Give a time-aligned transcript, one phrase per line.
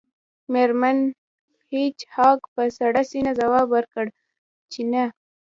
[0.51, 0.97] میرمن
[1.71, 4.05] هیج هاګ په سړه سینه ځواب ورکړ
[4.71, 5.05] چې نه